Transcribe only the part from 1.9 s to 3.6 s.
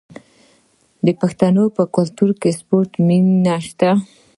کلتور کې د سپورت مینه